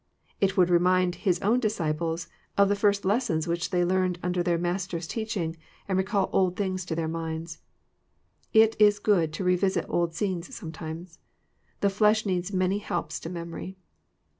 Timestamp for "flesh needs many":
11.91-12.79